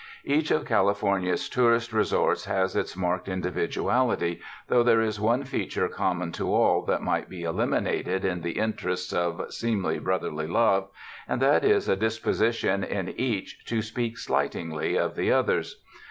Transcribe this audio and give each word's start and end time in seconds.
Each 0.25 0.49
of 0.49 0.65
California's 0.65 1.47
tourist 1.47 1.93
resorts 1.93 2.45
has 2.45 2.75
its 2.75 2.97
marked 2.97 3.27
individuality, 3.27 4.41
though 4.67 4.81
there 4.81 4.99
is 5.01 5.19
one 5.19 5.43
feature 5.43 5.87
common 5.87 6.31
to 6.31 6.51
all 6.51 6.81
that 6.85 7.03
might 7.03 7.29
be 7.29 7.43
eliminated 7.43 8.25
in 8.25 8.41
the 8.41 8.57
in 8.57 8.73
terests 8.73 9.13
of 9.15 9.53
seemly 9.53 9.99
brotherly 9.99 10.47
love, 10.47 10.89
and 11.27 11.39
that 11.39 11.63
is 11.63 11.87
a 11.87 11.95
dis 11.95 12.17
position 12.17 12.83
in 12.83 13.09
each 13.09 13.63
to 13.65 13.83
speak 13.83 14.17
slightingly 14.17 14.97
of 14.97 15.15
the 15.15 15.31
others. 15.31 15.83